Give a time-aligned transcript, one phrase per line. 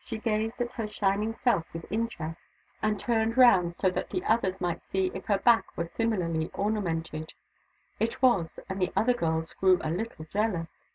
[0.00, 2.40] She gazed at her shining self with interest,
[2.80, 7.34] and turned round so that the others might see if her back were similarly ornamented.
[8.00, 10.88] It was, and the other girls grew a little jealous.